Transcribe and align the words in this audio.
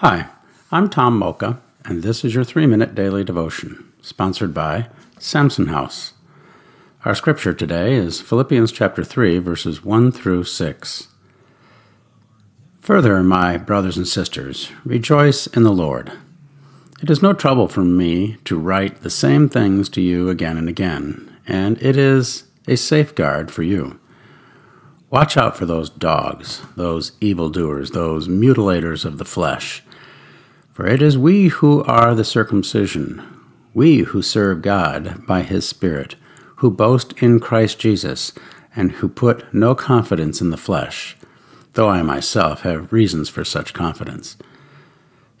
Hi, 0.00 0.28
I'm 0.72 0.88
Tom 0.88 1.18
Mocha, 1.18 1.60
and 1.84 2.02
this 2.02 2.24
is 2.24 2.34
your 2.34 2.42
three 2.42 2.64
minute 2.64 2.94
daily 2.94 3.22
devotion, 3.22 3.92
sponsored 4.00 4.54
by 4.54 4.88
Samson 5.18 5.66
House. 5.66 6.14
Our 7.04 7.14
scripture 7.14 7.52
today 7.52 7.92
is 7.92 8.18
Philippians 8.18 8.72
chapter 8.72 9.04
3, 9.04 9.40
verses 9.40 9.84
1 9.84 10.10
through 10.10 10.44
6. 10.44 11.08
Further, 12.80 13.22
my 13.22 13.58
brothers 13.58 13.98
and 13.98 14.08
sisters, 14.08 14.72
rejoice 14.86 15.46
in 15.48 15.64
the 15.64 15.70
Lord. 15.70 16.12
It 17.02 17.10
is 17.10 17.20
no 17.20 17.34
trouble 17.34 17.68
for 17.68 17.84
me 17.84 18.38
to 18.46 18.58
write 18.58 19.02
the 19.02 19.10
same 19.10 19.50
things 19.50 19.90
to 19.90 20.00
you 20.00 20.30
again 20.30 20.56
and 20.56 20.66
again, 20.66 21.30
and 21.46 21.76
it 21.82 21.98
is 21.98 22.44
a 22.66 22.76
safeguard 22.78 23.50
for 23.50 23.64
you. 23.64 24.00
Watch 25.10 25.36
out 25.36 25.58
for 25.58 25.66
those 25.66 25.90
dogs, 25.90 26.62
those 26.74 27.12
evildoers, 27.20 27.90
those 27.90 28.28
mutilators 28.28 29.04
of 29.04 29.18
the 29.18 29.26
flesh. 29.26 29.82
For 30.80 30.86
it 30.86 31.02
is 31.02 31.18
we 31.18 31.48
who 31.48 31.84
are 31.84 32.14
the 32.14 32.24
circumcision, 32.24 33.22
we 33.74 33.98
who 33.98 34.22
serve 34.22 34.62
God 34.62 35.26
by 35.26 35.42
His 35.42 35.68
Spirit, 35.68 36.16
who 36.56 36.70
boast 36.70 37.12
in 37.22 37.38
Christ 37.38 37.78
Jesus, 37.78 38.32
and 38.74 38.92
who 38.92 39.06
put 39.10 39.52
no 39.52 39.74
confidence 39.74 40.40
in 40.40 40.48
the 40.48 40.56
flesh, 40.56 41.18
though 41.74 41.90
I 41.90 42.00
myself 42.00 42.62
have 42.62 42.94
reasons 42.94 43.28
for 43.28 43.44
such 43.44 43.74
confidence. 43.74 44.38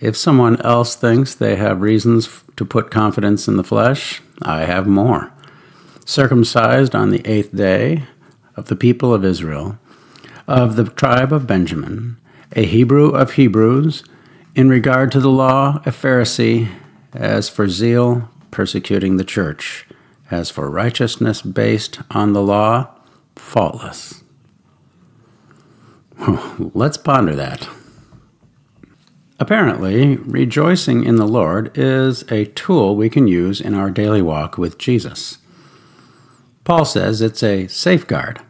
If 0.00 0.16
someone 0.16 0.60
else 0.62 0.96
thinks 0.96 1.36
they 1.36 1.54
have 1.54 1.82
reasons 1.82 2.42
to 2.56 2.64
put 2.64 2.90
confidence 2.90 3.46
in 3.46 3.56
the 3.56 3.62
flesh, 3.62 4.20
I 4.42 4.64
have 4.64 4.88
more. 4.88 5.32
Circumcised 6.04 6.96
on 6.96 7.10
the 7.10 7.24
eighth 7.24 7.54
day, 7.54 8.02
of 8.56 8.66
the 8.66 8.74
people 8.74 9.14
of 9.14 9.24
Israel, 9.24 9.78
of 10.48 10.74
the 10.74 10.86
tribe 10.86 11.32
of 11.32 11.46
Benjamin, 11.46 12.16
a 12.56 12.66
Hebrew 12.66 13.10
of 13.10 13.34
Hebrews, 13.34 14.02
in 14.54 14.68
regard 14.68 15.12
to 15.12 15.20
the 15.20 15.30
law, 15.30 15.76
a 15.86 15.90
Pharisee, 15.90 16.68
as 17.12 17.48
for 17.48 17.68
zeal, 17.68 18.28
persecuting 18.50 19.16
the 19.16 19.24
church, 19.24 19.86
as 20.30 20.50
for 20.50 20.70
righteousness 20.70 21.42
based 21.42 22.00
on 22.10 22.32
the 22.32 22.42
law, 22.42 22.88
faultless. 23.36 24.22
Let's 26.74 26.96
ponder 26.96 27.34
that. 27.36 27.68
Apparently, 29.40 30.16
rejoicing 30.16 31.04
in 31.04 31.16
the 31.16 31.28
Lord 31.28 31.70
is 31.78 32.22
a 32.30 32.46
tool 32.46 32.96
we 32.96 33.08
can 33.08 33.28
use 33.28 33.60
in 33.60 33.74
our 33.74 33.90
daily 33.90 34.20
walk 34.20 34.58
with 34.58 34.78
Jesus. 34.78 35.38
Paul 36.64 36.84
says 36.84 37.22
it's 37.22 37.42
a 37.42 37.68
safeguard. 37.68 38.42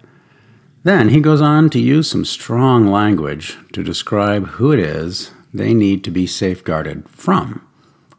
Then 0.85 1.11
he 1.11 1.21
goes 1.21 1.43
on 1.43 1.69
to 1.71 1.79
use 1.79 2.09
some 2.09 2.25
strong 2.25 2.87
language 2.87 3.59
to 3.73 3.83
describe 3.83 4.47
who 4.47 4.73
it 4.73 4.79
is 4.79 5.33
they 5.53 5.75
need 5.75 6.05
to 6.05 6.11
be 6.11 6.27
safeguarded 6.27 7.09
from, 7.09 7.67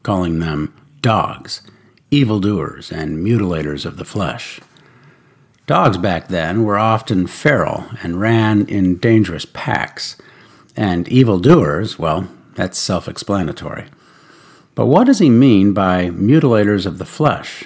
calling 0.03 0.39
them 0.39 0.73
dogs, 1.01 1.61
evildoers, 2.11 2.91
and 2.91 3.23
mutilators 3.25 3.85
of 3.85 3.97
the 3.97 4.05
flesh. 4.05 4.59
Dogs 5.67 5.97
back 5.97 6.29
then 6.29 6.63
were 6.63 6.79
often 6.79 7.27
feral 7.27 7.85
and 8.01 8.19
ran 8.19 8.65
in 8.67 8.97
dangerous 8.97 9.45
packs, 9.45 10.17
and 10.75 11.07
evildoers, 11.07 11.99
well, 11.99 12.27
that's 12.55 12.77
self 12.77 13.07
explanatory. 13.07 13.85
But 14.73 14.87
what 14.87 15.05
does 15.05 15.19
he 15.19 15.29
mean 15.29 15.73
by 15.73 16.09
mutilators 16.09 16.85
of 16.85 16.97
the 16.97 17.05
flesh? 17.05 17.65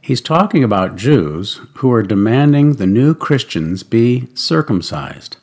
He's 0.00 0.20
talking 0.20 0.62
about 0.62 0.96
Jews 0.96 1.60
who 1.76 1.92
are 1.92 2.02
demanding 2.02 2.74
the 2.74 2.86
new 2.86 3.14
Christians 3.14 3.82
be 3.82 4.28
circumcised. 4.34 5.36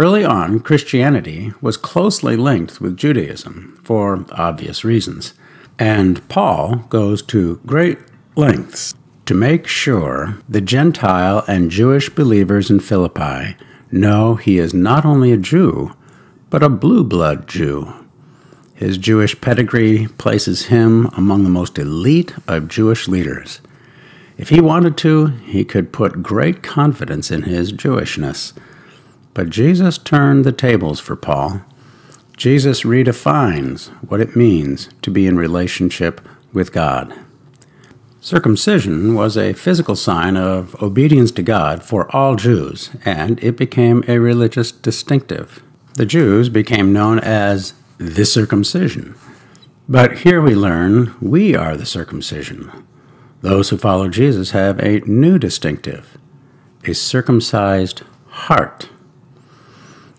Early 0.00 0.24
on, 0.24 0.60
Christianity 0.60 1.52
was 1.60 1.76
closely 1.76 2.34
linked 2.34 2.80
with 2.80 2.96
Judaism 2.96 3.78
for 3.84 4.24
obvious 4.32 4.82
reasons, 4.82 5.34
and 5.78 6.26
Paul 6.30 6.86
goes 6.88 7.20
to 7.24 7.60
great 7.66 7.98
lengths 8.34 8.94
to 9.26 9.34
make 9.34 9.66
sure 9.66 10.38
the 10.48 10.62
Gentile 10.62 11.44
and 11.46 11.70
Jewish 11.70 12.08
believers 12.08 12.70
in 12.70 12.80
Philippi 12.80 13.58
know 13.92 14.36
he 14.36 14.56
is 14.56 14.72
not 14.72 15.04
only 15.04 15.32
a 15.32 15.36
Jew, 15.36 15.94
but 16.48 16.62
a 16.62 16.70
blue 16.70 17.04
blood 17.04 17.46
Jew 17.46 17.92
his 18.72 18.96
Jewish 18.96 19.38
pedigree 19.42 20.06
places 20.16 20.68
him 20.68 21.10
among 21.14 21.44
the 21.44 21.50
most 21.50 21.78
elite 21.78 22.32
of 22.48 22.68
Jewish 22.68 23.06
leaders. 23.06 23.60
If 24.38 24.48
he 24.48 24.62
wanted 24.62 24.96
to, 24.96 25.26
he 25.26 25.66
could 25.66 25.92
put 25.92 26.22
great 26.22 26.62
confidence 26.62 27.30
in 27.30 27.42
his 27.42 27.74
Jewishness. 27.74 28.54
But 29.34 29.50
Jesus 29.50 29.98
turned 29.98 30.44
the 30.44 30.52
tables 30.52 31.00
for 31.00 31.16
Paul. 31.16 31.62
Jesus 32.36 32.82
redefines 32.82 33.88
what 34.08 34.20
it 34.20 34.34
means 34.34 34.88
to 35.02 35.10
be 35.10 35.26
in 35.26 35.36
relationship 35.36 36.20
with 36.52 36.72
God. 36.72 37.14
Circumcision 38.22 39.14
was 39.14 39.36
a 39.36 39.54
physical 39.54 39.96
sign 39.96 40.36
of 40.36 40.80
obedience 40.82 41.30
to 41.32 41.42
God 41.42 41.82
for 41.82 42.14
all 42.14 42.36
Jews, 42.36 42.90
and 43.04 43.42
it 43.42 43.56
became 43.56 44.04
a 44.06 44.18
religious 44.18 44.72
distinctive. 44.72 45.62
The 45.94 46.06
Jews 46.06 46.48
became 46.48 46.92
known 46.92 47.18
as 47.18 47.74
the 47.98 48.24
circumcision. 48.24 49.14
But 49.88 50.18
here 50.18 50.40
we 50.40 50.54
learn 50.54 51.14
we 51.20 51.56
are 51.56 51.76
the 51.76 51.86
circumcision. 51.86 52.70
Those 53.42 53.70
who 53.70 53.78
follow 53.78 54.08
Jesus 54.08 54.50
have 54.50 54.78
a 54.80 55.00
new 55.00 55.38
distinctive 55.38 56.16
a 56.84 56.94
circumcised 56.94 58.02
heart. 58.28 58.88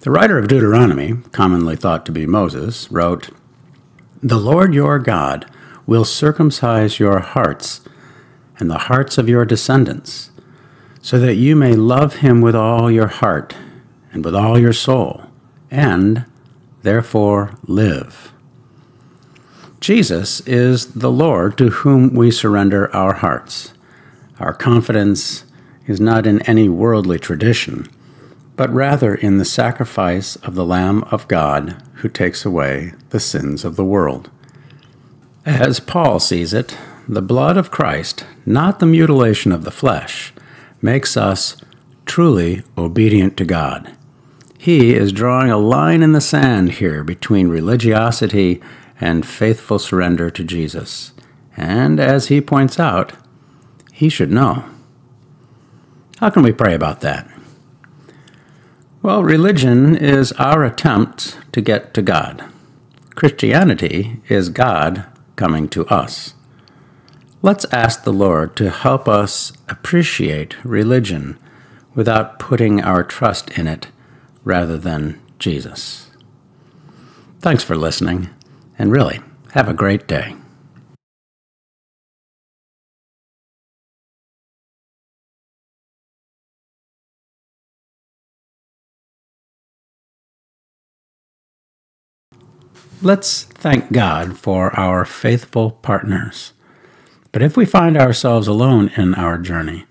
The 0.02 0.10
writer 0.10 0.40
of 0.40 0.48
Deuteronomy, 0.48 1.18
commonly 1.32 1.76
thought 1.76 2.08
to 2.08 2.12
be 2.12 2.26
Moses, 2.26 2.92
wrote, 2.92 3.30
The 4.24 4.40
Lord 4.40 4.74
your 4.74 4.98
God 4.98 5.46
will 5.86 6.06
circumcise 6.06 7.00
your 7.00 7.20
hearts 7.20 7.82
and 8.58 8.68
the 8.68 8.80
hearts 8.80 9.20
of 9.20 9.30
your 9.30 9.46
descendants, 9.46 10.32
so 11.04 11.20
that 11.20 11.36
you 11.36 11.56
may 11.56 11.76
love 11.76 12.16
him 12.16 12.42
with 12.42 12.56
all 12.56 12.90
your 12.90 13.10
heart 13.10 13.56
and 14.12 14.26
with 14.26 14.36
all 14.36 14.58
your 14.58 14.74
soul, 14.74 15.22
and 15.70 16.26
therefore 16.82 17.60
live. 17.68 18.34
Jesus 19.82 20.42
is 20.48 20.94
the 20.94 21.12
Lord 21.12 21.60
to 21.60 21.70
whom 21.70 22.16
we 22.16 22.32
surrender 22.32 22.92
our 22.96 23.14
hearts. 23.14 23.76
Our 24.40 24.56
confidence 24.56 25.46
is 25.86 26.02
not 26.02 26.26
in 26.26 26.42
any 26.42 26.68
worldly 26.70 27.20
tradition, 27.20 27.88
but 28.62 28.72
rather 28.72 29.16
in 29.16 29.40
the 29.40 29.44
sacrifice 29.44 30.36
of 30.36 30.54
the 30.54 30.64
Lamb 30.64 31.02
of 31.06 31.28
God 31.28 31.82
who 31.96 32.08
takes 32.08 32.46
away 32.46 32.94
the 33.10 33.20
sins 33.20 33.66
of 33.66 33.76
the 33.76 33.84
world. 33.84 34.30
As 35.48 35.80
Paul 35.80 36.20
sees 36.20 36.54
it, 36.54 36.78
the 37.08 37.24
blood 37.24 37.58
of 37.58 37.72
Christ, 37.72 38.24
not 38.46 38.78
the 38.78 38.86
mutilation 38.86 39.52
of 39.52 39.64
the 39.64 39.72
flesh, 39.72 40.32
makes 40.80 41.18
us 41.18 41.58
truly 42.06 42.62
obedient 42.78 43.36
to 43.38 43.46
God. 43.46 43.98
He 44.60 44.94
is 44.94 45.12
drawing 45.12 45.50
a 45.50 45.58
line 45.58 46.04
in 46.04 46.12
the 46.12 46.22
sand 46.22 46.74
here 46.74 47.04
between 47.04 47.48
religiosity 47.48 48.62
and 49.00 49.26
faithful 49.26 49.80
surrender 49.80 50.30
to 50.30 50.44
Jesus. 50.44 51.14
And 51.58 52.00
as 52.00 52.28
he 52.28 52.40
points 52.42 52.80
out, 52.80 53.14
he 53.92 54.08
should 54.08 54.32
know. 54.32 54.66
How 56.20 56.30
can 56.30 56.44
we 56.44 56.52
pray 56.52 56.76
about 56.76 57.02
that? 57.02 57.28
Well, 59.04 59.24
religion 59.24 59.96
is 59.96 60.32
our 60.34 60.64
attempt 60.64 61.40
to 61.54 61.62
get 61.62 61.92
to 61.96 62.04
God. 62.04 62.46
Christianity 63.16 64.22
is 64.30 64.50
God 64.50 65.06
coming 65.36 65.68
to 65.70 65.88
us. 65.88 66.36
Let's 67.42 67.66
ask 67.74 68.04
the 68.04 68.14
Lord 68.14 68.56
to 68.58 68.70
help 68.70 69.08
us 69.08 69.54
appreciate 69.68 70.64
religion 70.64 71.40
without 71.96 72.38
putting 72.38 72.80
our 72.80 73.04
trust 73.04 73.50
in 73.58 73.66
it 73.66 73.88
rather 74.44 74.78
than 74.78 75.20
Jesus. 75.40 76.12
Thanks 77.40 77.64
for 77.64 77.76
listening, 77.76 78.30
and 78.78 78.92
really, 78.92 79.20
have 79.54 79.68
a 79.68 79.74
great 79.74 80.08
day. 80.08 80.36
Let's 93.04 93.46
thank 93.46 93.92
God 93.92 94.38
for 94.38 94.78
our 94.80 95.06
faithful 95.06 95.72
partners. 95.72 96.54
But 97.32 97.42
if 97.42 97.58
we 97.58 97.66
find 97.66 97.98
ourselves 97.98 98.48
alone 98.48 98.92
in 98.96 99.16
our 99.16 99.40
journey, 99.40 99.86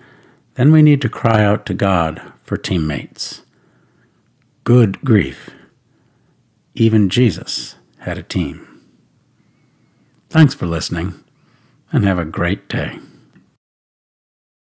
then 0.55 0.71
we 0.71 0.81
need 0.81 1.03
to 1.03 1.09
cry 1.09 1.43
out 1.43 1.67
to 1.67 1.75
God 1.75 2.23
for 2.45 2.57
teammates. 2.57 3.43
Good 4.63 5.01
grief. 5.01 5.51
Even 6.77 7.09
Jesus 7.09 7.75
had 7.99 8.17
a 8.17 8.23
team. 8.23 8.81
Thanks 10.29 10.55
for 10.55 10.67
listening, 10.67 11.25
and 11.91 12.05
have 12.05 12.19
a 12.21 12.25
great 12.25 12.69
day. 12.69 13.01